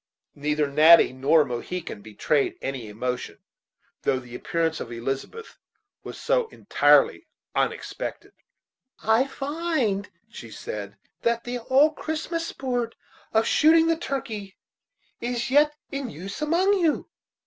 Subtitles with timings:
[0.33, 3.37] Neither Natty nor Mohegan betrayed any emotion,
[4.01, 5.59] though the appearance of Elizabeth
[6.03, 8.31] was so entirely unexpected.
[9.03, 12.95] "I find," she said, "that the old Christmas sport
[13.31, 14.57] of shooting the turkey
[15.19, 17.07] is yet in use among you.